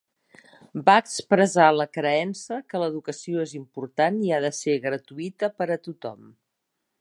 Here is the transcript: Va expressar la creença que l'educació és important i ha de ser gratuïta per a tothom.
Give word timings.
Va 0.85 0.93
expressar 1.01 1.67
la 1.75 1.85
creença 1.97 2.57
que 2.73 2.81
l'educació 2.85 3.45
és 3.45 3.53
important 3.59 4.19
i 4.31 4.35
ha 4.35 4.41
de 4.47 4.53
ser 4.61 4.79
gratuïta 4.87 5.51
per 5.61 5.69
a 5.77 5.79
tothom. 5.91 6.27